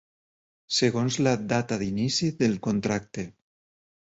Segons 0.77 1.17
la 1.27 1.33
data 1.53 1.79
d'inici 1.83 2.31
del 2.41 2.59
contracte. 2.69 3.31